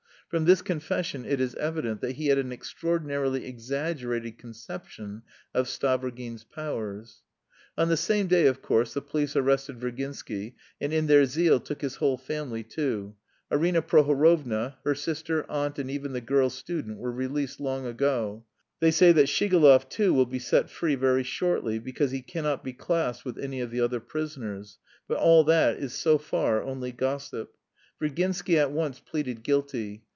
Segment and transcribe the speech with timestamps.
[0.29, 6.45] From this confession it is evident that he had an extraordinarily exaggerated conception of Stavrogin's
[6.45, 7.21] powers.
[7.77, 11.81] On the same day, of course, the police arrested Virginsky and in their zeal took
[11.81, 13.13] his whole family too.
[13.51, 18.45] (Arina Prohorovna, her sister, aunt, and even the girl student were released long ago;
[18.79, 22.71] they say that Shigalov too will be set free very shortly because he cannot be
[22.71, 24.77] classed with any of the other prisoners.
[25.09, 27.53] But all that is so far only gossip.)
[28.01, 30.05] Virginsky at once pleaded guilty.